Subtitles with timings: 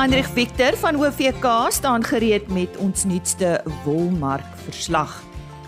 [0.00, 5.10] Hendrik Victor van OVK staan gereed met ons nuutste wolmark verslag.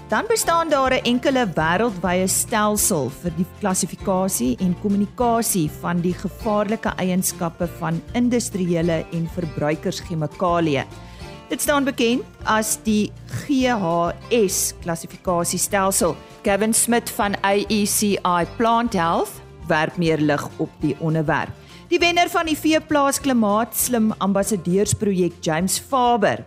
[0.09, 6.93] Dan bestaan daar 'n enkele wêreldwye stelsel vir die klassifikasie en kommunikasie van die gevaarlike
[6.97, 10.85] eienskappe van industriële en verbruikerschemikalieë.
[11.49, 16.17] Dit staan bekend as die GHS klassifikasiestelsel.
[16.43, 19.31] Kevin Smith van AECI Plant Health
[19.67, 21.62] werp meer lig op die onderwerp.
[21.93, 26.41] Die wenner van die Veeplaas Klimaatslim Ambassadeursprojek, James Faber,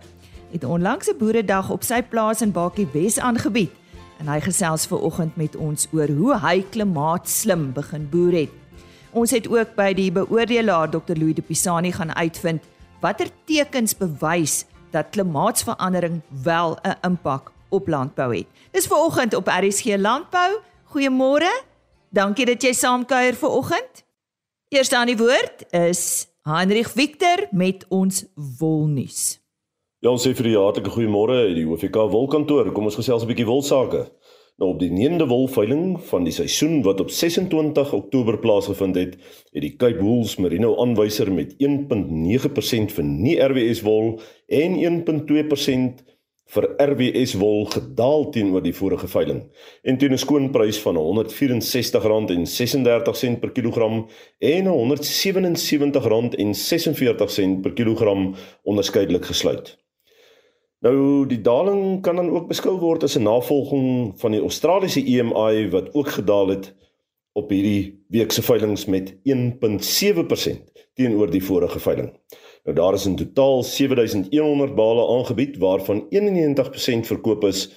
[0.52, 3.70] het onlangs 'n boeredag op sy plaas in Bakie Wes aangebied
[4.20, 8.50] en hy gesels ver oggend met ons oor hoe hy klimaatslim begin boer het.
[9.12, 11.14] Ons het ook by die beoordelaar Dr.
[11.14, 12.64] Louis de Pisani gaan uitvind
[13.00, 18.48] watter tekens bewys dat klimaatsverandering wel 'n impak op landbou het.
[18.72, 20.60] Dis ver oggend op RSG Landbou.
[20.86, 21.64] Goeiemôre.
[22.10, 24.05] Dankie dat jy saamkuier ver oggend.
[24.76, 28.26] Eerste aan die woord is Heinrich Victor met ons
[28.60, 29.38] wolnuus.
[30.04, 32.74] Ja, ons sê vir die hartlike goeiemôre uit die OFK wolkantoor.
[32.76, 34.02] Kom ons gesels 'n bietjie wolsake.
[34.60, 39.16] Nou op die 9de wolveiling van die seisoen wat op 26 Oktober plaasgevind het,
[39.54, 46.04] het die Cape Wools Merino aanwyser met 1.9% vir nie RWS wol en 1.2%
[46.54, 49.42] vir RWS wol gedaal teenoor die vorige veiling
[49.84, 54.08] en teen 'n skoonprys van R164.36 per kilogram
[54.40, 59.86] en R177.46 per kilogram onderskeidelik gesluit.
[60.86, 65.70] Nou die daling kan dan ook beskou word as 'n navolging van die Australiese EMI
[65.70, 66.76] wat ook gedaal het
[67.34, 72.14] op hierdie week se veilinge met 1.7% teenoor die vorige veiling.
[72.66, 77.70] Nou daar is in totaal 7100 bale aangebied waarvan 91% verkoop is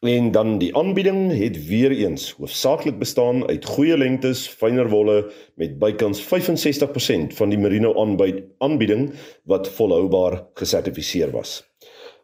[0.00, 5.78] en dan die aanbieding het weer eens hoofsaaklik bestaan uit goeie lengtes, fyner wolle met
[5.78, 7.94] bykans 65% van die merino
[8.58, 9.12] aanbieding
[9.44, 11.62] wat volhoubaar gesertifiseer was.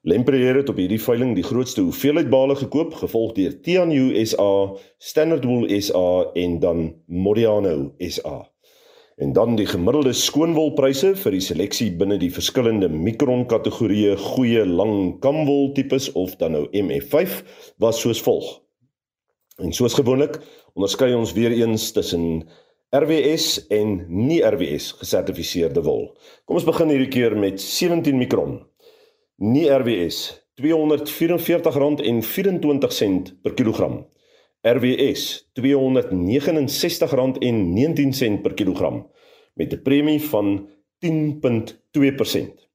[0.02, 5.44] Lempreer het op hierdie veiling die grootste hoeveelheid bale gekoop, gevolg deur Tianyu SA, Standard
[5.44, 8.42] Wool SA en dan Modiano SA.
[9.18, 15.18] En dan die gemiddelde skoonwolpryse vir die seleksie binne die verskillende mikron kategorieë goeie lang
[15.24, 17.42] kamwol tipes of dan nou MF5
[17.82, 18.62] was soos volg.
[19.58, 20.38] En soos gewoonlik
[20.78, 22.46] onderskei ons weer eens tussen
[22.94, 26.14] RWS en nie RWS gesertifiseerde wol.
[26.46, 28.62] Kom ons begin hierdie keer met 17 mikron.
[29.42, 34.06] Nie RWS R244.24 per kilogram.
[34.76, 39.10] RWS R269.19 per kilogram
[39.54, 40.68] met 'n premie van
[40.98, 42.68] 10.2%.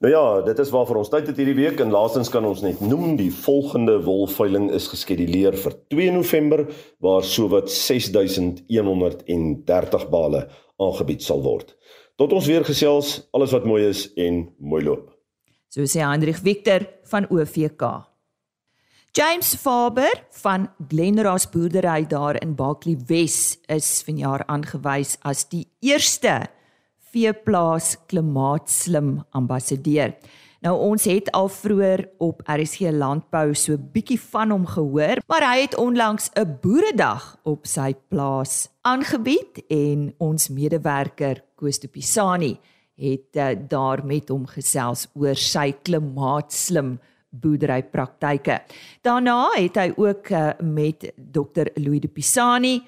[0.00, 2.80] Nou ja, dit is waarvoor ons tyd het hierdie week en laastens kan ons net
[2.80, 6.66] noem die volgende wolveiling is geskeduleer vir 2 November
[6.98, 10.48] waar sowat 6130 bale
[10.80, 11.74] aangebied sal word.
[12.20, 15.08] Tot ons weer gesels, alles wat mooi is en mooi loop.
[15.70, 17.84] So sê Hendrik Victor van OVK.
[19.14, 20.12] James Faber
[20.42, 26.44] van Glenras boerdery daar in Bakley Wes is vanjaar aangewys as die eerste
[27.10, 30.14] veeplaas klimaatslim ambassadeur.
[30.60, 35.62] Nou ons het al vroeër op RSG landbou so bietjie van hom gehoor, maar hy
[35.62, 42.58] het onlangs 'n boeredag op sy plaas aangebied en ons medewerker Koos de Pisani
[42.96, 48.60] het uh, daar met hom gesels oor sy klimaatslim boerderypraktyke.
[49.00, 52.82] Daarna het hy ook uh, met Dr Louis de Pisani,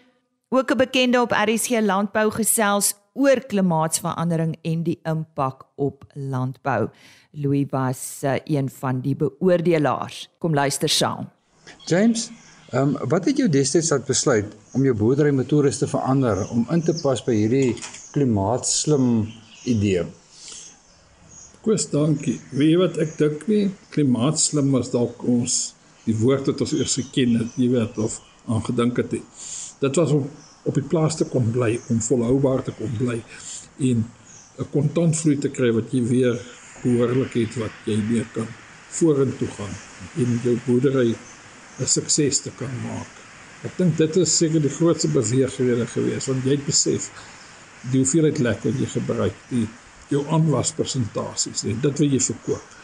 [0.53, 6.89] ook 'n bekende op RSG landbou gesels oor klimaatsverandering en die impak op landbou.
[7.31, 10.29] Louis was uh, een van die beoordelaars.
[10.39, 11.29] Kom luister saam.
[11.85, 12.31] James,
[12.73, 16.63] Ehm um, wat het jou destyds laat besluit om jou boerdery metodes te verander om
[16.73, 17.75] in te pas by hierdie
[18.15, 19.27] klimaatslim
[19.69, 20.07] idee?
[21.61, 22.39] Koos, dankie.
[22.51, 25.59] Weet jy wat ek dink nie klimaatslim was dalk ons
[26.07, 28.17] die woord wat ons eers geken het, jy weet of
[28.49, 29.19] aangedink het.
[29.83, 30.31] Dit was om
[30.63, 33.19] op die plaas te kom bly, om volhoubaar te kom bly
[33.91, 34.05] en
[34.63, 36.37] 'n kontantvloei te kry wat jy weer
[36.83, 38.47] behoorlik het wat jy weer kan
[38.99, 39.75] vorentoe gaan
[40.23, 41.15] en jou boerdery
[41.81, 43.11] 'n sukses te kan maak.
[43.65, 47.11] Ek dink dit is seker die grootste beweegrede geweest want jy het besef
[47.91, 49.69] die hoeveelheid lek wat jy gebruik, die
[50.09, 52.82] jou aanwaspersentasies, dit wat jy verkoop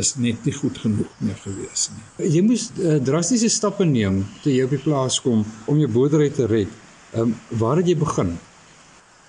[0.00, 2.28] is net nie goed genoeg meer gewees nie.
[2.36, 6.30] Jy moes uh, drastiese stappe neem toe jy op die plaas kom om jou boerdery
[6.34, 6.72] te red.
[7.14, 8.34] Ehm um, waar het jy begin?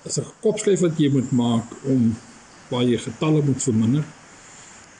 [0.05, 2.15] Dis 'n kopskuif wat jy moet maak om
[2.69, 4.05] waar jy getalle moet verminder.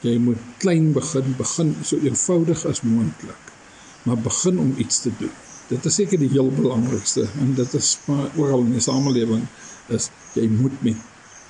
[0.02, 3.52] Jy moet klein begin, begin so eenvoudig as moontlik.
[4.04, 5.34] Maar begin om iets te doen.
[5.68, 9.46] Dit is seker die heel belangrikste en dit is maar oral in die samelewing
[9.88, 10.96] is jy moet met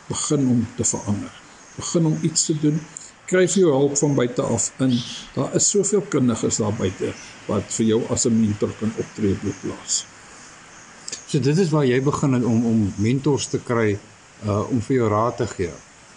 [0.08, 1.32] begin om te verander.
[1.76, 2.80] Begin om iets te doen.
[3.26, 4.92] Kry jou hulp van buite af in.
[5.34, 7.10] Daar is soveel kundiges daar buite
[7.48, 10.04] wat vir jou as 'n mentor kan optree op die plaas.
[11.26, 13.98] So dit is waar jy begin het om om mentors te kry
[14.44, 15.72] uh om vir jou raad te gee.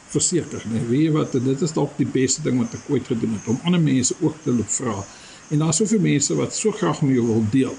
[0.09, 3.33] Verseker, nee, weet jy wat, dit is dalk die beste ding wat ek ooit gedoen
[3.33, 4.95] het om ander mense ook te loop vra.
[5.49, 7.75] En daar's soveel mense wat so graag met jou wil deel.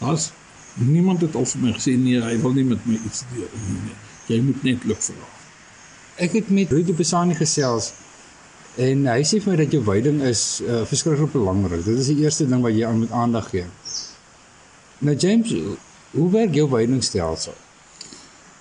[0.00, 0.30] Daar's
[0.74, 3.80] niemand het al vir my gesê nee, hy wil nie met my iets deel nie.
[3.84, 3.96] Nee.
[4.26, 5.28] Jy moet net loop vra.
[6.16, 7.92] Ek het met Rudy Besani gesels
[8.76, 11.84] en hy sê vir my dat jou veiding is uh, verskriklik belangrik.
[11.84, 13.66] Dit is die eerste ding wat jy aan moet aandag gee.
[14.98, 15.52] Nou James,
[16.14, 17.54] Hoe werk jou veidingstelsel?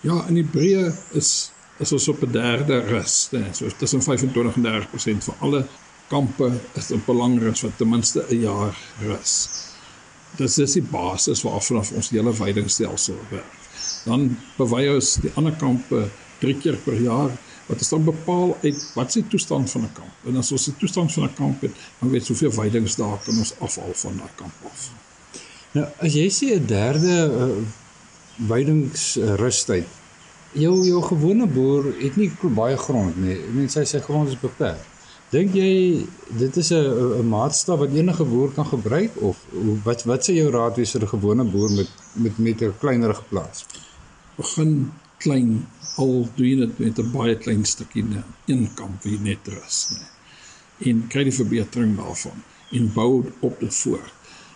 [0.01, 0.87] Ja, in Hebreë
[1.19, 1.51] is
[1.81, 3.51] is ons op 'n derde rus, né?
[3.51, 5.65] So tussen 25 en 30% van alle
[6.07, 9.49] kampe is lang rus wat ten minste 'n jaar rus.
[10.37, 13.53] Dit is die basis waarvan ons die hele veidingstelsel werk.
[14.05, 17.31] Dan bewy ons die ander kampe 3 keer per jaar
[17.65, 20.13] wat is dan bepaal uit wat die toestand van 'n kamp.
[20.25, 23.53] En as ons die toestand van 'n kamp het, dan weet soveel veidingsdae kan ons
[23.59, 24.89] afhaal van daai kamp af.
[25.71, 27.63] Nou, as jy sê 'n derde uh,
[28.47, 29.87] weidingsrustyd,
[30.51, 33.37] jou jou gewone boer het nie baie grond nie.
[33.53, 34.91] Mense sê sy grond is beperk.
[35.33, 36.05] Dink jy
[36.37, 39.37] dit is 'n 'n maatstaf wat enige boer kan gebruik of
[39.83, 43.23] wat wat sê jou raad wees vir 'n gewone boer met met met 'n kleinerige
[43.29, 43.65] plaas?
[44.37, 45.67] Begin klein
[46.01, 49.79] al doen jy dit met 'n baie klein stukkie ne, een kamp wie net rus,
[49.93, 50.03] nê.
[50.89, 54.13] En kry die verbetering daarvan en bou op dit voort.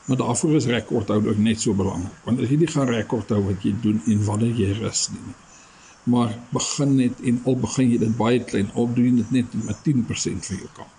[0.07, 2.16] Maar daarvoor is rekordhou ook net so belangrik.
[2.24, 5.34] Want as jy nie gaan rekord hou wat jy doen en wanneer jy rus nie.
[6.04, 9.57] Maar begin net en al begin jy dit baie klein, al doen jy dit net
[9.68, 10.95] met 10% van jou kamp.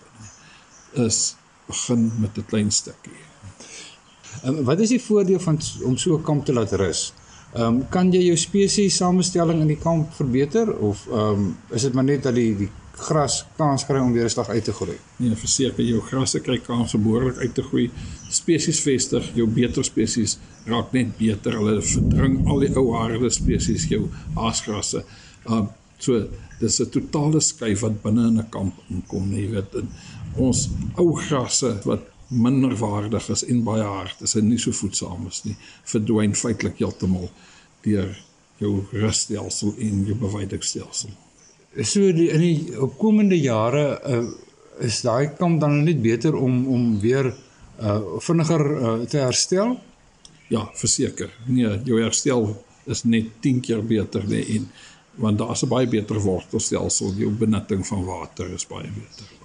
[1.07, 1.37] Is
[1.67, 3.23] begin met 'n klein stukkie.
[4.43, 7.13] En wat is die voordeel van om so 'n kamp te laat rus?
[7.55, 11.83] Ehm um, kan jy jou spesies samestelling in die kamp verbeter of ehm um, is
[11.83, 12.69] dit maar net dat die die
[12.99, 14.99] gras kans kry om weer 'n slag uit te groei.
[15.17, 17.91] Nee, verseker jou grasse kry kans om behoorlik uit te groei.
[18.31, 21.53] Spesies vestig, jou beter spesies raak net beter.
[21.53, 25.05] Hulle verdring al die ou harde spesies, jou haasgrasse.
[25.47, 25.69] Um
[25.99, 26.29] so
[26.61, 29.75] dis 'n totale skuif wat binne in 'n kamp inkom, jy weet.
[29.75, 29.89] En
[30.37, 35.27] ons ou grasse wat minder waardig is en baie hard is en nie so voedsaam
[35.29, 37.31] is nie, verdwyn feitelik heeltemal
[37.87, 38.13] deur
[38.59, 41.15] jou russtelsel en jou bewydingstelsel
[41.85, 44.25] so die, in die opkomende jare uh,
[44.85, 49.77] is daai kamp dan net beter om om weer uh, vinniger uh, te herstel?
[50.49, 51.31] Ja, verseker.
[51.47, 52.49] Nee, jou herstel
[52.89, 54.71] is net 10 keer beter nee en
[55.19, 59.38] want daar's 'n baie beter wortelstelsel, jou benutting van water is baie beter.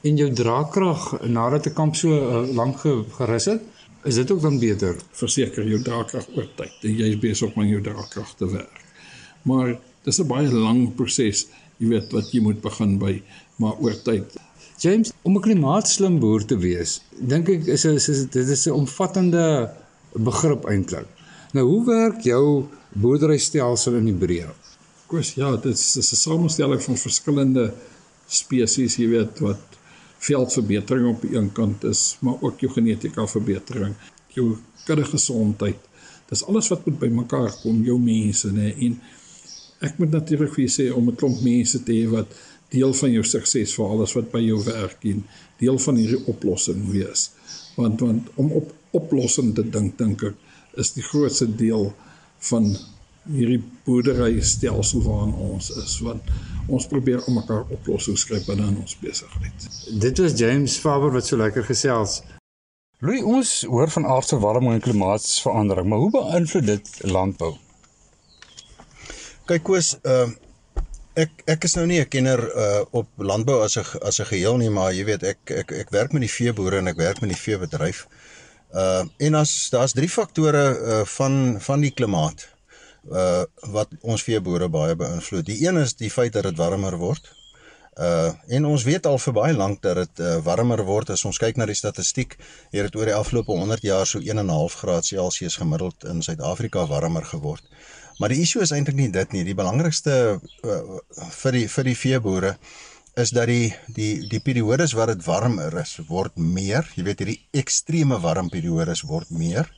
[0.00, 2.78] En jou draagkrag nadat 'n kamp so uh, lank
[3.18, 3.62] gerus het,
[4.04, 4.96] is dit ook dan beter?
[5.10, 8.80] Verseker, jou draagkrag oor tyd en jy is besig om jou draagkrag te werk.
[9.42, 11.46] Maar dis 'n baie lang proses
[11.78, 13.14] jy weet wat jy moet begin by
[13.62, 14.36] maar oor tyd.
[14.82, 18.70] James, om 'n klimaatslim boer te wees, dink ek is is, is dit is 'n
[18.72, 19.70] omvattende
[20.12, 21.06] begrip eintlik.
[21.52, 24.50] Nou hoe werk jou boerderystelsel in Hebreë?
[25.06, 27.74] Koos, ja, dit is 'n samestelling van verskillende
[28.28, 29.78] spesies, jy weet wat
[30.24, 33.94] veldverbetering op die een kant is, maar ook jou genetika verbetering,
[34.34, 34.54] jou
[34.86, 35.80] kudde gesondheid.
[36.30, 38.96] Dis alles wat moet bymekaar kom, jou mense, nê, en
[39.84, 42.32] ek moet natuurlik vir julle sê om 'n klomp mense te hê wat
[42.70, 45.24] deel van jou sukses vir alles wat by jou werk en
[45.60, 47.30] deel van hierdie oplossing wees.
[47.76, 50.34] Want want om op oplossing te dink dink ek
[50.80, 51.92] is die grootste deel
[52.50, 52.76] van
[53.30, 56.22] hierdie boerdery stelsel waarin ons is want
[56.66, 59.68] ons probeer om mekaar oplossings skep binne in ons besigheid.
[60.00, 62.22] Dit was James Faber wat so lekker gesels.
[63.04, 67.52] Louis, ons hoor van aardse warming en klimaatsverandering, maar hoe beïnvloed dit landbou?
[69.50, 70.40] Kyk Koos, ehm uh,
[71.14, 74.56] ek ek is nou nie 'n kenner uh op landbou as 'n as 'n geheel
[74.56, 77.30] nie, maar jy weet ek ek ek werk met die veeboere en ek werk met
[77.30, 78.06] die veebedryf.
[78.72, 82.48] Uh en as daar's drie faktore uh van van die klimaat
[83.12, 83.44] uh
[83.74, 85.46] wat ons veeboere baie beïnvloed.
[85.46, 87.32] Die een is die feit dat dit warmer word.
[87.94, 91.38] Uh en ons weet al vir baie lank dat dit uh, warmer word as ons
[91.38, 92.36] kyk na die statistiek,
[92.72, 97.24] het dit oor die afgelope 100 jaar so 1.5 graad Celsius gemiddeld in Suid-Afrika warmer
[97.24, 97.62] geword.
[98.18, 99.44] Maar die issue is eintlik nie dit nie.
[99.44, 100.80] Die belangrikste uh,
[101.38, 102.56] vir die vir die veeboere
[103.14, 106.86] is dat die die die periodes wat dit warmer is, word meer.
[106.98, 109.70] Jy weet hierdie ekstreme warm periodes word meer.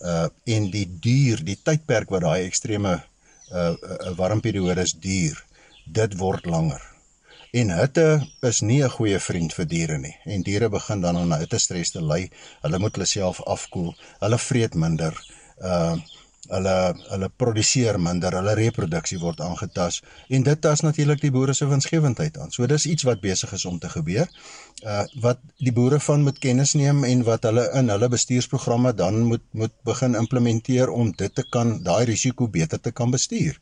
[0.00, 2.98] Uh en die duur, die tydperk wat daai ekstreme
[3.52, 5.38] uh, uh warm periodes duur,
[5.86, 6.82] dit word langer.
[7.56, 8.06] En hitte
[8.42, 10.16] is nie 'n goeie vriend vir diere nie.
[10.24, 12.30] En diere begin dan aan hitte stres te ly.
[12.62, 13.94] Hulle moet hulle self afkoel.
[14.20, 15.14] Hulle vreet minder.
[15.58, 15.96] Uh
[16.50, 16.74] hulle
[17.10, 22.38] hulle produseer minder, hulle reproduksie word aangetas en dit tas natuurlik die boere se winsgewendheid
[22.38, 22.52] aan.
[22.54, 24.28] So dis iets wat besig is om te gebeur.
[24.84, 29.22] Uh wat die boere van moet kennis neem en wat hulle in hulle bestuursprogramme dan
[29.30, 33.58] moet moet begin implementeer om dit te kan daai risiko beter te kan bestuur.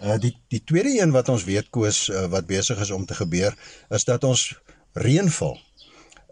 [0.00, 3.14] Uh die die tweede een wat ons weet koes uh, wat besig is om te
[3.14, 3.56] gebeur
[3.90, 4.52] is dat ons
[4.92, 5.58] reënval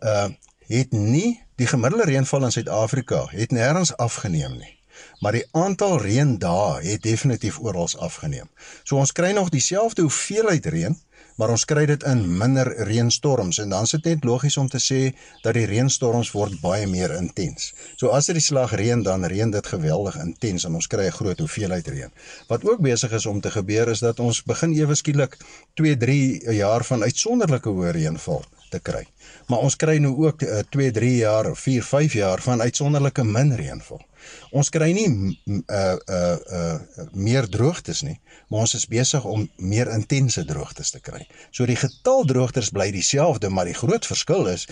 [0.03, 0.29] uh
[0.71, 4.80] het nie die gemiddelde reënval in Suid-Afrika het nêrens afgeneem nie
[5.21, 8.49] maar die aantal reëndae het definitief oral afgeneem.
[8.85, 10.97] So ons kry nog dieselfde hoeveelheid reën,
[11.41, 14.81] maar ons kry dit in minder reënstorms en dan is dit net logies om te
[14.83, 14.99] sê
[15.45, 17.71] dat die reënstorms word baie meer intens.
[17.97, 21.17] So as dit die slag reën dan reën dit geweldig intens en ons kry 'n
[21.17, 22.13] groot hoeveelheid reën.
[22.49, 25.37] Wat ook besig is om te gebeur is dat ons begin ewe skielik
[25.75, 29.07] 2, 3 jaar van uitsonderlike hoë reënval te kry.
[29.49, 34.01] Maar ons kry nou ook 2, 3 jaar, 4, 5 jaar van uitsonderlike min reënval.
[34.51, 39.91] Ons kry nie uh uh uh meer droogtes nie, maar ons is besig om meer
[39.95, 41.23] intense droogtes te kry.
[41.51, 44.67] So die getal droogtes bly dieselfde, maar die groot verskil is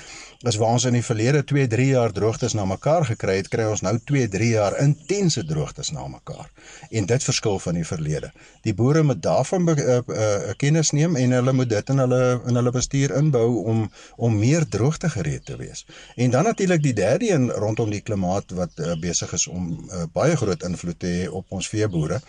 [0.47, 3.67] is waar ons in die verlede 2, 3 jaar droogtes na mekaar gekry het, kry
[3.67, 6.47] ons nou 2, 3 jaar intense droogtes na mekaar.
[6.91, 8.31] En dit verskil van die verlede.
[8.63, 12.59] Die boere moet daarvan uh, uh, kennis neem en hulle moet dit in hulle in
[12.61, 13.87] hulle bestuur inbou om
[14.17, 15.85] om meer droogte gereed te wees.
[16.17, 20.05] En dan natuurlik die derde een rondom die klimaat wat uh, besig is om uh,
[20.13, 22.21] baie groot invloed te hê op ons veeboere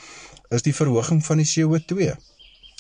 [0.49, 2.13] is die verhoging van die CO2.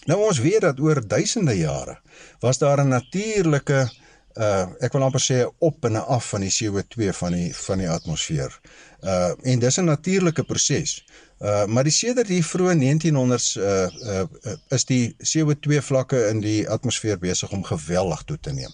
[0.05, 1.99] Nou ons weet dat oor duisende jare
[2.39, 3.89] was daar 'n natuurlike
[4.37, 7.89] uh ek wil amper sê op en af van die CO2 van die van die
[7.89, 8.59] atmosfeer.
[9.03, 11.05] Uh en dis 'n natuurlike proses.
[11.39, 16.41] Uh maar die sedert die vroeë 1900s uh, uh uh is die CO2 vlakke in
[16.43, 18.73] die atmosfeer besig om geweldig toe te neem.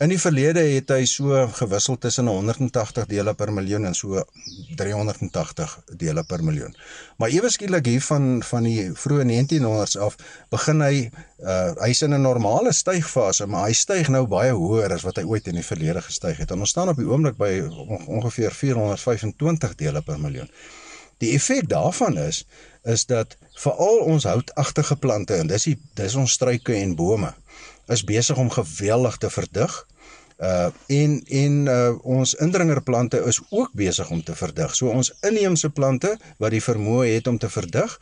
[0.00, 4.24] In die verlede het hy so gewissel tussen 180 dele per miljoen en so
[4.80, 6.74] 380 dele per miljoen.
[7.20, 10.16] Maar ewe skielik hier van van die vroeë 1900s af
[10.50, 15.06] begin hy uh hy's in 'n normale stygfase, maar hy styg nou baie hoër as
[15.06, 16.50] wat hy ooit in die verlede gestyg het.
[16.50, 17.60] En ons staan op die oomblik by
[18.06, 20.50] ongeveer 425 dele per miljoen.
[21.20, 22.44] Die effek daarvan is
[22.88, 27.34] is dat veral ons houtagtige plante en dis die dis ons struike en bome
[27.92, 29.74] is besig om geweldig te verdig.
[30.40, 34.76] Uh en en uh ons indringerplante is ook besig om te verdig.
[34.76, 37.98] So ons inheemse plante wat die vermoë het om te verdig,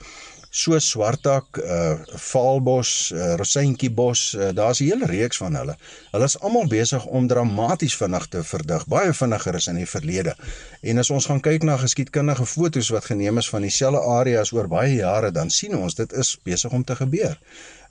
[0.50, 1.98] so swartak, uh
[2.30, 5.76] valbos, uh, rosientjiebos, uh, daar's 'n hele reeks van hulle.
[6.12, 10.34] Hulle is almal besig om dramaties vinnig te verdig, baie vinniger as in die verlede.
[10.82, 14.68] En as ons gaan kyk na geskiedkundige fotos wat geneem is van dieselfde areas oor
[14.68, 17.38] baie jare, dan sien ons dit is besig om te gebeur.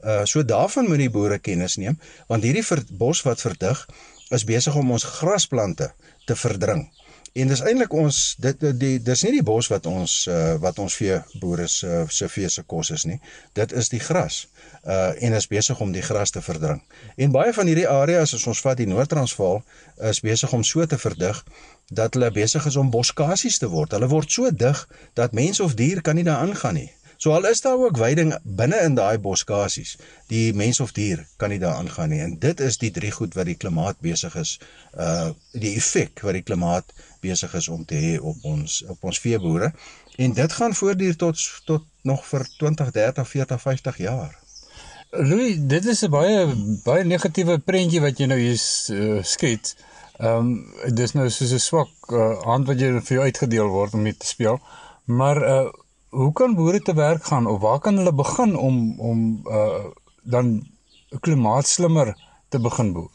[0.03, 3.87] Uh so daarvan moet die boere kennis neem, want hierdie bos wat verdig
[4.29, 5.91] is besig om ons grasplante
[6.25, 6.89] te verdring.
[7.37, 10.95] En dis eintlik ons dit die dis nie die bos wat ons uh, wat ons
[10.97, 13.19] vee boere se se vee se kos is nie.
[13.59, 14.47] Dit is die gras.
[14.83, 16.81] Uh en is besig om die gras te verdring.
[17.15, 19.61] En baie van hierdie areas as ons vat die Noord-Transvaal
[20.09, 21.43] is besig om so te verdig
[21.93, 23.93] dat hulle besig is om boskasies te word.
[23.93, 26.91] Hulle word so dig dat mens of dier kan nie daar aangaan nie.
[27.17, 29.95] So al is daar ook veiding binne in daai boskasies,
[30.29, 32.19] die mens of dier kan nie daar aangaan nie.
[32.21, 34.57] En dit is die drie goed wat die klimaat besig is,
[34.93, 39.19] uh die effek wat die klimaat besig is om te hê op ons op ons
[39.19, 39.71] veeboere.
[40.17, 44.37] En dit gaan voortduur tot tot nog vir 20, 30, 40, 50 jaar.
[45.09, 49.75] Louis, dit is 'n baie baie negatiewe prentjie wat jy nou hier uh, skets.
[50.19, 53.93] Ehm um, dis nou soos 'n swak uh, hand wat jy vir jou uitgedeel word
[53.93, 54.61] om mee te speel.
[55.05, 55.67] Maar uh
[56.17, 59.23] hoe kan boere te werk gaan of waar kan hulle begin om om
[59.59, 59.85] uh
[60.27, 60.47] dan
[61.23, 62.09] klimaatslimmer
[62.49, 63.13] te begin boer?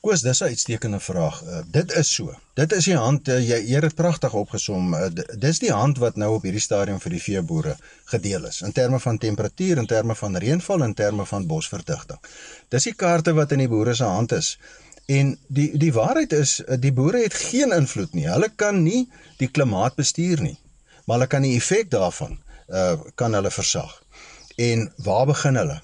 [0.00, 1.42] Koos, dis 'n uitstekende vraag.
[1.44, 2.34] Uh, dit is so.
[2.54, 4.94] Dit is die hand uh, jy het dit pragtig opgesom.
[4.94, 7.76] Uh, dis die hand wat nou op hierdie stadium vir die veeboere
[8.12, 12.20] gedeel is in terme van temperatuur, in terme van reënval, in terme van bosverdigting.
[12.68, 14.58] Dis die kaarte wat in die boere se hand is.
[15.06, 18.28] En die die waarheid is die boere het geen invloed nie.
[18.28, 20.56] Hulle kan nie die klimaat bestuur nie.
[21.04, 22.38] Maar hulle kan die effek daarvan
[22.68, 24.02] uh kan hulle versag.
[24.56, 25.80] En waar begin hulle?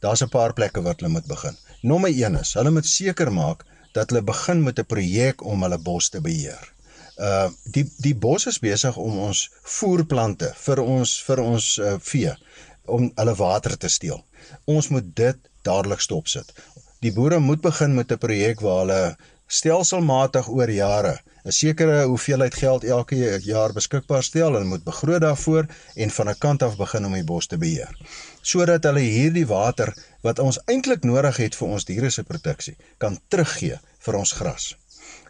[0.00, 1.56] Daar's 'n paar plekke wat hulle moet begin.
[1.80, 5.78] Nommer 1 is, hulle moet seker maak dat hulle begin met 'n projek om hulle
[5.78, 6.72] bos te beheer.
[7.16, 12.34] Uh die die bos is besig om ons voerplante vir ons vir ons uh, vee
[12.84, 14.24] om hulle water te steel.
[14.64, 16.52] Ons moet dit dadelik stopsit.
[17.00, 22.54] Die boere moet begin met 'n projek waar hulle stelselmatig oor jare 'n sekere hoeveelheid
[22.54, 24.52] geld elke jaar beskikbaar stel.
[24.52, 27.94] Hulle moet begroot daarvoor en van 'n kant af begin om die bos te beheer.
[28.42, 33.18] Sodat hulle hierdie water wat ons eintlik nodig het vir ons diere se produksie kan
[33.28, 34.74] teruggee vir ons gras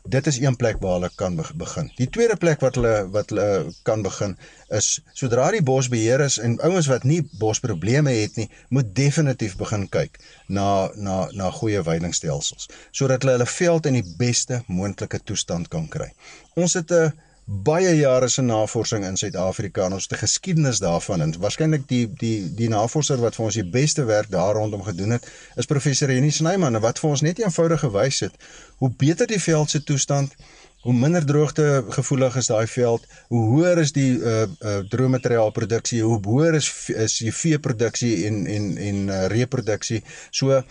[0.09, 1.91] dit is een plek waar hulle kan begin.
[1.97, 4.37] Die tweede plek wat hulle wat hulle kan begin
[4.75, 9.87] is sodra die bosbeheer is en ouens wat nie bosprobleme het nie, moet definitief begin
[9.89, 15.69] kyk na na na goeie veidingstelsels sodat hulle hulle veld in die beste moontlike toestand
[15.69, 16.11] kan kry.
[16.57, 17.13] Ons het 'n
[17.47, 22.55] baie jare se navorsing in Suid-Afrika en ons 'n geskiedenis daarvan en waarskynlik die die
[22.55, 26.31] die navorser wat vir ons die beste werk daar rondom gedoen het is professor Henny
[26.31, 26.81] Snyman.
[26.81, 28.35] Wat vir ons net eenvoudig gewys het
[28.79, 30.35] hoe beter die veld se toestand
[30.83, 36.21] hoe minder droogte gevoelig is daai veld hoe hoër is die uh uh droëmateriaalproduksie hoe
[36.23, 40.63] hoër is is die veeproduksie en en en uh, reproduksie so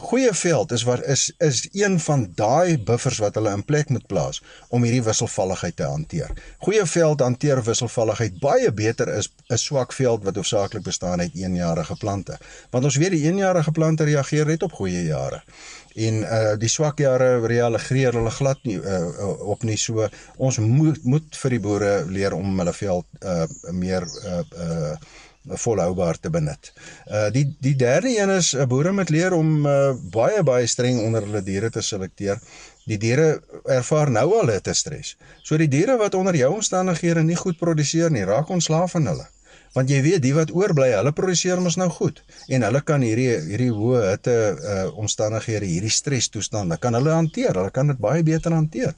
[0.00, 4.06] Goeie veld is wat is is een van daai buffers wat hulle in plek moet
[4.06, 6.30] plaas om hierdie wisselvalligheid te hanteer.
[6.64, 11.96] Goeie veld hanteer wisselvalligheid baie beter is 'n swak veld wat hoofsaaklik bestaan uit eenjarige
[11.96, 12.38] plante.
[12.70, 15.42] Want ons weet die eenjarige plante reageer net op goeie jare.
[15.94, 20.08] En uh die swak jare reageer hulle glad nie uh, op nie so.
[20.36, 24.96] Ons moet moet vir die boere leer om hulle veld uh meer uh uh
[25.44, 26.72] volhoubaar te benut.
[27.06, 30.66] Uh die die derde een is 'n uh, boere moet leer om uh, baie baie
[30.66, 32.38] streng onder hulle diere te selekteer.
[32.84, 35.16] Die diere ervaar nou al hitte stres.
[35.42, 39.26] So die diere wat onder jou omstandighede nie goed produseer nie, raak ontslaaf van hulle.
[39.74, 43.36] Want jy weet, die wat oorbly, hulle produseer mos nou goed en hulle kan hierdie
[43.46, 47.54] hierdie hoë hitte uh omstandighede, hierdie stres toestande kan hulle hanteer.
[47.54, 48.96] Hulle kan dit baie beter hanteer.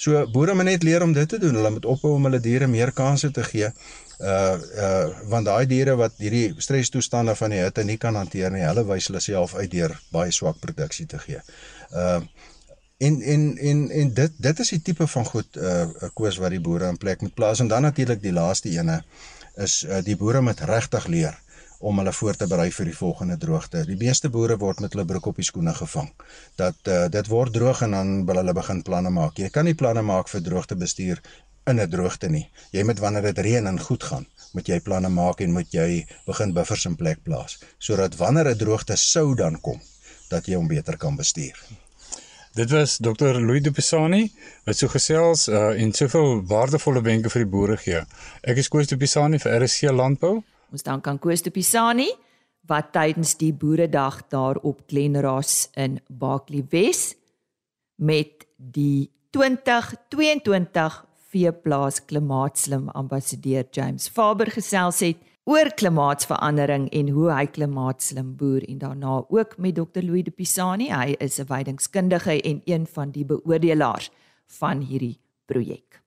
[0.00, 1.56] So boere moet net leer om dit te doen.
[1.56, 3.72] Hulle moet ophou om hulle diere meer kansse te gee
[4.20, 8.64] uh uh want daai diere wat hierdie strestoestande van die hitte nie kan hanteer nie,
[8.66, 11.40] hulle wys hulle self uit deur baie swak produksie te gee.
[11.96, 12.20] Uh
[13.00, 16.60] en en en en dit dit is die tipe van goed uh koers wat die
[16.60, 19.00] boere in plek moet plaas en dan natuurlik die laaste ene
[19.66, 21.36] is uh die boere moet regtig leer
[21.80, 23.84] om hulle voor te berei vir die volgende droogte.
[23.88, 26.10] Die meeste boere word met hulle broek op die skoene gevang.
[26.60, 29.40] Dat uh, dit word droog en dan wil hulle begin planne maak.
[29.40, 31.22] Jy kan nie planne maak vir droogtebestuur
[31.70, 32.46] in 'n droogte nie.
[32.72, 36.06] Jy moet wanneer dit reën en goed gaan, moet jy planne maak en moet jy
[36.26, 39.80] begin buffers in plek plaas sodat wanneer 'n droogte sou dan kom,
[40.28, 41.56] dat jy hom beter kan bestuur.
[42.52, 43.38] Dit was Dr.
[43.38, 44.32] Louis de Pisani
[44.64, 48.00] wat so gesels uh, en soveel waardevolle wenke vir die boere gee.
[48.42, 50.40] Ek is Koos de Pisani vir RC Landbou.
[50.74, 52.08] Ons dank aan Koos de Pisani
[52.66, 57.14] wat tydens die boeredag daar op Glenras in Baaklie Wes
[58.02, 60.98] met die 2022
[61.30, 68.78] veeplaas klimaatslim ambassadeur James Faber gesels het oor klimaatsverandering en hoe hy klimaatslim boer en
[68.78, 70.92] daarna ook met Dr Louis de Pisani.
[70.94, 74.10] Hy is 'n weidingskundige en een van die beoordelaars
[74.46, 76.02] van hierdie projek.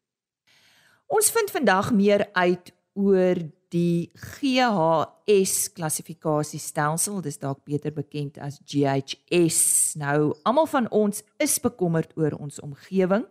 [1.07, 3.35] Ons vind vandag meer uit oor
[3.69, 7.21] die GHS klassifikasiestelsel.
[7.21, 9.93] Dis dalk beter bekend as GHS.
[9.95, 13.25] Nou, almal van ons is bekommerd oor ons omgewing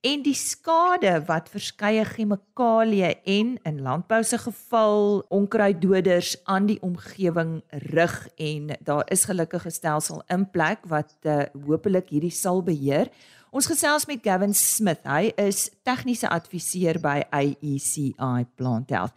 [0.00, 7.58] en die skade wat verskeie chemikalieë en in landbou se geval onkruiddoders aan die omgewing
[7.92, 13.10] rig en daar is gelukkig 'n stelsel in plek wat uh, hopelik hierdie sal beheer.
[13.50, 15.00] Ons gesels met Gavin Smith.
[15.04, 19.12] Hy is tegniese adviseur by AECI Plant Health.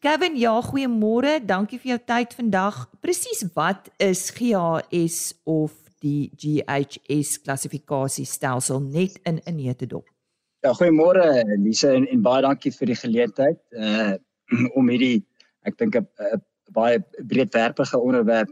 [0.00, 1.44] Gavin, ja, goeiemôre.
[1.44, 2.88] Dankie vir jou tyd vandag.
[3.00, 10.19] Presies wat is GHS of die GHS klassifikasiestelsel net in 'n neutedop?
[10.60, 11.22] Ja, goeiemôre
[11.56, 14.16] Lise en, en baie dankie vir die geleentheid uh
[14.78, 15.22] om hierdie
[15.64, 16.40] ek dink 'n
[16.76, 16.98] baie
[17.30, 18.50] breedwerpige onderwerp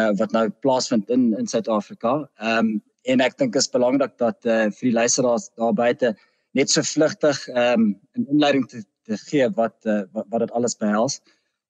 [0.00, 2.14] uh wat nou plaasvind in in Suid-Afrika.
[2.42, 2.72] Ehm um,
[3.12, 6.10] en ek dink dit is belangrik dat uh vir die luisteraars daar buite
[6.58, 7.86] net so vlugtig ehm um
[8.18, 11.20] 'n inleiding te, te gee wat uh wat, wat dit alles behels.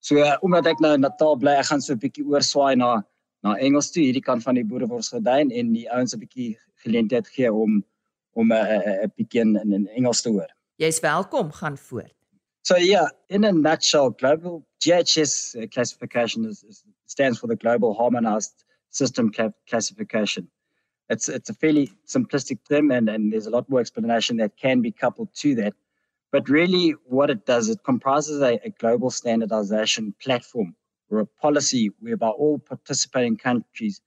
[0.01, 3.03] So uh, omdat ek nou in Natal bly, ek gaan so 'n bietjie oorswaai na
[3.43, 7.53] na Engels toe hierdie kant van die boereworsgedyn en die ouens 'n bietjie geleentheid gee
[7.53, 7.83] om
[8.33, 10.49] om 'n 'n bietjie in, in Engels te hoor.
[10.75, 12.13] Jy's welkom, gaan voort.
[12.61, 17.93] So yeah, in a nutshell, global GHS uh, classification is, is, stands for the Global
[17.93, 19.31] Harmonized System
[19.67, 20.49] Classification.
[21.09, 24.81] It's it's a fairly simplistic term, and, and there's a lot more explanation that can
[24.81, 25.73] be coupled to that.
[26.31, 30.75] But really, what it does, it comprises a, a global standardization platform
[31.09, 33.99] or a policy whereby all participating countries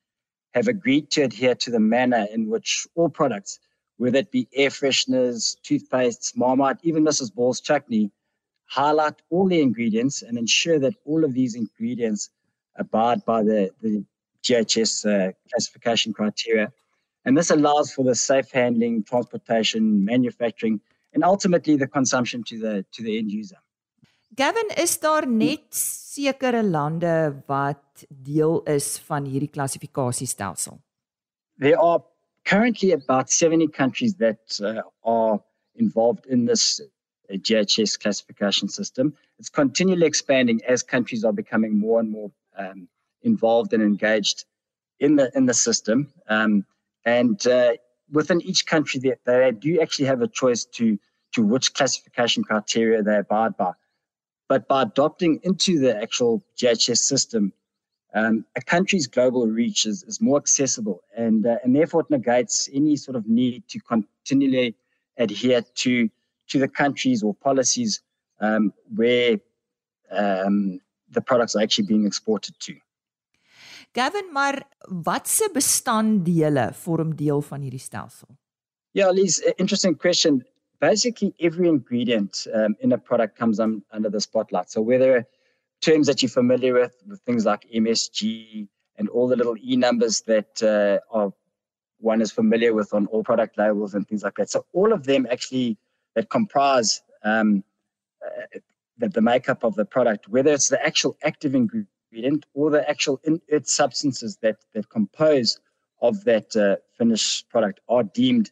[0.54, 3.58] have agreed to adhere to the manner in which all products,
[4.02, 7.32] whether it be air fresheners, toothpastes, Marmite, even Mrs.
[7.32, 8.10] Ball's chutney,
[8.64, 12.30] highlight all the ingredients and ensure that all of these ingredients
[12.74, 14.04] abide by the, the
[14.42, 16.72] GHS uh, classification criteria.
[17.24, 20.80] And this allows for the safe handling, transportation, manufacturing,
[21.14, 23.60] and ultimately the consumption to the, to the end user.
[24.34, 30.80] Gavin, is daar net sekere lande wat deel is van hierdie klassifikasiestelsel?
[31.60, 32.00] There are
[32.44, 35.40] currently about 70 countries that uh, are
[35.76, 36.80] involved in this
[37.30, 39.14] a GHS classification system.
[39.38, 42.88] It's continually expanding as countries are becoming more and more um,
[43.22, 44.44] involved and engaged
[45.00, 46.12] in the in the system.
[46.28, 46.64] Um,
[47.04, 47.72] and uh,
[48.10, 50.98] within each country, they, they do actually have a choice to
[51.34, 53.72] to which classification criteria they abide by.
[54.48, 57.52] But by adopting into the actual GHS system,
[58.14, 62.68] um, a country's global reach is, is more accessible, and uh, and therefore it negates
[62.72, 64.74] any sort of need to continually
[65.16, 66.08] adhere to
[66.48, 68.02] to the countries or policies
[68.40, 69.38] um, where
[70.10, 72.74] um, the products are actually being exported to.
[73.92, 74.62] Gavin, maar
[75.04, 78.28] watse bestanddele vorm deel van hierdie stelsel?
[78.92, 80.44] Yeah, Liz, interesting question.
[80.80, 84.70] Basically, every ingredient um, in a product comes un- under the spotlight.
[84.70, 85.26] So whether
[85.82, 88.66] terms that you're familiar with, with things like MSG
[88.96, 91.32] and all the little E numbers that uh, are
[91.98, 94.50] one is familiar with on all product labels and things like that.
[94.50, 95.76] So all of them actually
[96.14, 97.62] that comprise um,
[98.24, 98.58] uh,
[98.98, 103.20] the, the makeup of the product, whether it's the actual active ingredient or the actual
[103.24, 105.58] inert substances that, that compose
[106.00, 108.50] of that uh, finished product are deemed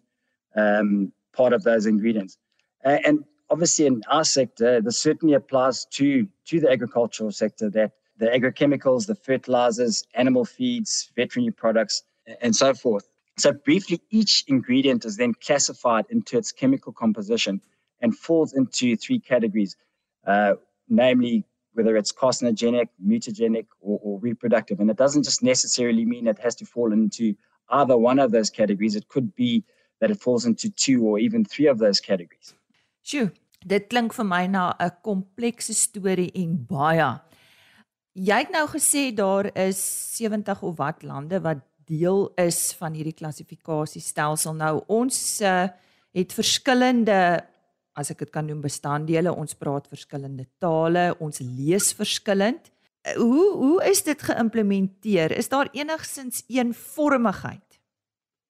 [0.56, 2.38] um, part of those ingredients.
[2.82, 8.26] And obviously in our sector, this certainly applies to, to the agricultural sector that the
[8.26, 12.02] agrochemicals, the fertilizers, animal feeds, veterinary products,
[12.40, 13.08] and so forth
[13.40, 17.62] so, briefly, each ingredient is then classified into its chemical composition
[18.02, 19.76] and falls into three categories,
[20.26, 20.54] uh,
[20.88, 24.80] namely whether it's carcinogenic, mutagenic, or, or, reproductive.
[24.80, 27.34] And it doesn't just necessarily mean it has to fall into
[27.70, 28.96] either one of those categories.
[28.96, 29.64] It could be
[30.00, 32.54] that it falls into two or even three of those categories.
[33.04, 33.32] Sjoe,
[33.66, 37.20] dit klink vir my na 'n komplekse storie en baie.
[38.14, 39.78] Jy het nou gesê daar is
[40.16, 44.54] 70 of wat lande wat deel is van hierdie klassifikasiestelsel.
[44.54, 45.68] Nou ons uh,
[46.12, 47.44] het verskillende
[47.94, 49.32] as ek dit kan noem bestanddele.
[49.32, 52.70] Ons praat verskillende tale, ons lees verskillend.
[53.06, 55.32] Uh, hoe hoe is dit geïmplementeer?
[55.36, 57.69] Is daar enigsins eenvormigheid?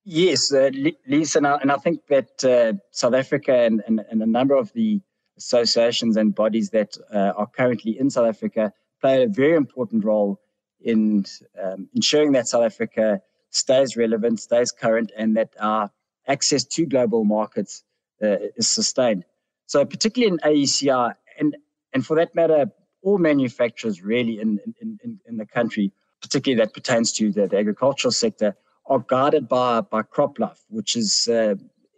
[0.04, 0.70] Yes, uh,
[1.06, 4.54] Lisa, and I, and I think that uh, South Africa and, and, and a number
[4.54, 5.00] of the
[5.36, 10.40] associations and bodies that uh, are currently in South Africa play a very important role
[10.80, 11.24] in
[11.62, 15.90] um, ensuring that South Africa stays relevant, stays current, and that our
[16.28, 17.84] access to global markets
[18.22, 19.24] uh, is sustained.
[19.66, 21.56] So, particularly in AECR, and
[21.92, 22.70] and for that matter,
[23.02, 28.12] all manufacturers really in in, in, the country, particularly that pertains to the, the, agricultural
[28.12, 28.56] sector,
[28.90, 31.55] are guided by by CropLife, which is uh,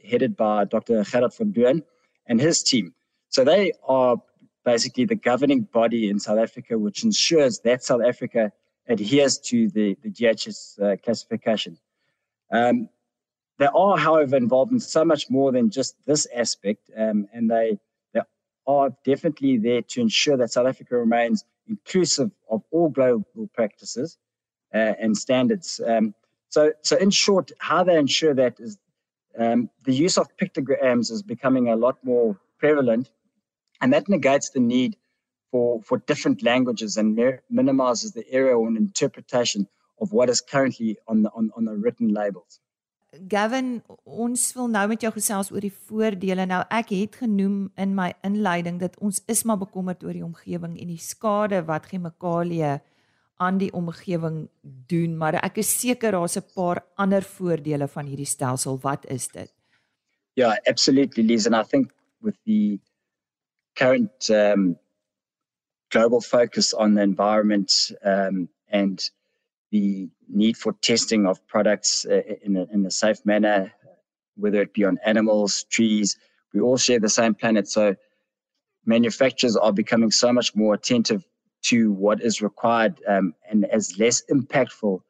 [0.09, 1.03] headed by Dr.
[1.03, 1.83] Gerard van Duin
[2.27, 2.95] and his team.
[3.31, 4.17] So they are
[4.65, 8.53] basically the governing body in South Africa, which ensures that South Africa
[8.89, 11.79] adheres to the, the GHS uh, classification.
[12.53, 12.89] Um,
[13.59, 17.79] they are, however, involved in so much more than just this aspect, um, and they,
[18.13, 18.21] they
[18.67, 24.19] are definitely there to ensure that South Africa remains inclusive of all global practices
[24.75, 25.81] uh, and standards.
[25.87, 26.15] Um,
[26.53, 28.77] so, so in short, how they ensure that is
[29.39, 33.11] um, the use of pictograms is becoming a lot more prevalent,
[33.81, 34.97] and that negates the need
[35.51, 39.67] for, for different languages and minimizes the error or interpretation
[39.99, 42.61] of what is currently on the, on, on the written labels.
[43.29, 46.47] Gavin, ons wil nou met jou gesels oor die voordele.
[46.49, 50.79] Nou ek het genoem in my inleiding dat ons is maar bekommerd oor die omgewing
[50.81, 52.79] en die skade wat chemikalieë
[53.43, 54.45] aan die omgewing
[54.91, 58.79] doen, maar ek is seker daar's 'n paar ander voordele van hierdie stelsel.
[58.83, 59.51] Wat is dit?
[60.35, 62.79] Yeah, absolutely, Liz, and I think with the
[63.75, 64.79] current um
[65.93, 69.11] global focus on the environment um, and
[69.71, 73.73] the need for testing of products uh, in, a, in a safe manner,
[74.37, 76.17] whether it be on animals, trees.
[76.55, 77.69] We all share the same planet.
[77.69, 77.95] So
[78.87, 81.25] manufacturers are becoming so much more attentive
[81.63, 85.01] to what is required um, and as less impactful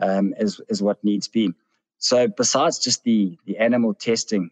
[0.00, 1.52] um, as, as what needs be.
[1.98, 4.50] So besides just the, the animal testing,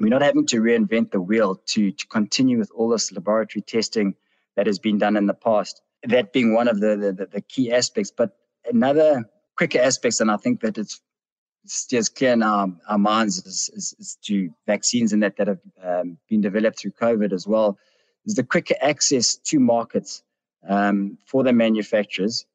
[0.00, 4.14] we're not having to reinvent the wheel to, to continue with all this laboratory testing
[4.56, 5.82] that has been done in the past.
[6.04, 8.10] That being one of the, the, the key aspects.
[8.10, 8.36] But
[8.68, 9.24] another
[9.56, 11.00] quicker aspects, and I think that it's
[11.66, 15.60] steers clear in our, our minds is, is, is, to vaccines and that that have
[15.82, 17.78] um, been developed through COVID as well,
[18.26, 20.22] is the quicker access to markets
[20.68, 22.46] um, for the manufacturers,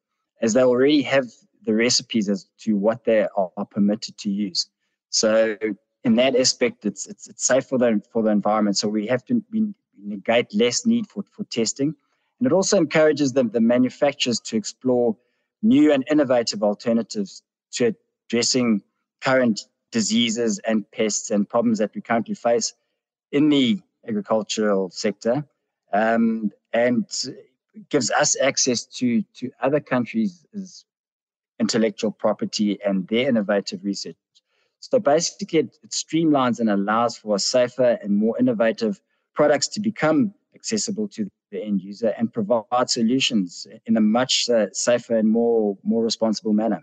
[0.42, 1.26] as they already have
[1.64, 4.68] the recipes as to what they are, are permitted to use.
[5.10, 5.56] So
[6.04, 8.76] in that aspect, it's it's, it's safe for the for the environment.
[8.76, 11.94] So we have to we negate less need for, for testing,
[12.38, 15.16] and it also encourages the, the manufacturers to explore
[15.62, 17.94] new and innovative alternatives to
[18.28, 18.82] addressing
[19.20, 19.60] current
[19.92, 22.74] diseases and pests and problems that we currently face
[23.32, 23.78] in the
[24.08, 25.44] agricultural sector,
[25.92, 27.06] um, and
[27.88, 30.84] gives us access to to other countries'
[31.58, 34.16] intellectual property and their innovative research.
[34.80, 39.00] So basically, it, it streamlines and allows for safer and more innovative
[39.34, 44.66] products to become accessible to the end user and provide solutions in a much uh,
[44.72, 46.82] safer and more more responsible manner.